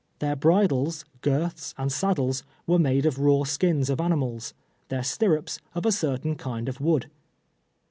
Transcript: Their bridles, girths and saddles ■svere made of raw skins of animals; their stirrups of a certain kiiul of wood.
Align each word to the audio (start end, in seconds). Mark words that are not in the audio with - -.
Their 0.17 0.35
bridles, 0.35 1.05
girths 1.21 1.75
and 1.77 1.91
saddles 1.91 2.41
■svere 2.67 2.81
made 2.81 3.05
of 3.05 3.19
raw 3.19 3.43
skins 3.43 3.87
of 3.87 4.01
animals; 4.01 4.55
their 4.87 5.03
stirrups 5.03 5.59
of 5.75 5.85
a 5.85 5.91
certain 5.91 6.35
kiiul 6.35 6.67
of 6.67 6.81
wood. 6.81 7.11